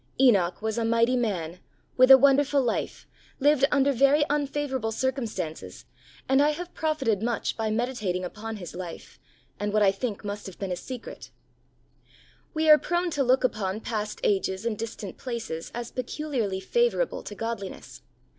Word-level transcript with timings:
Enoch 0.19 0.63
was 0.63 0.79
a 0.79 0.83
mighty 0.83 1.15
man, 1.15 1.59
with 1.95 2.09
a 2.09 2.17
wonderful 2.17 2.59
life, 2.59 3.05
lived 3.39 3.65
under 3.71 3.91
very 3.93 4.25
unfavourable 4.31 4.91
circumstances, 4.91 5.85
and 6.27 6.41
I 6.41 6.53
have 6.53 6.73
profited 6.73 7.21
much 7.21 7.55
by 7.55 7.69
meditating 7.69 8.25
upon 8.25 8.55
his 8.55 8.73
life, 8.73 9.19
and 9.59 9.71
what 9.71 9.83
I 9.83 9.91
think 9.91 10.25
must 10.25 10.47
have 10.47 10.57
been 10.57 10.71
his 10.71 10.79
secret. 10.79 11.29
We 12.55 12.67
are 12.67 12.79
prone 12.79 13.11
to 13.11 13.21
look 13.23 13.43
upon 13.43 13.81
past 13.81 14.19
ages 14.23 14.65
and 14.65 14.75
distant 14.75 15.19
places 15.19 15.69
as 15.75 15.91
peculiarly 15.91 16.61
favourable 16.61 17.21
to 17.21 17.35
godliness. 17.35 18.01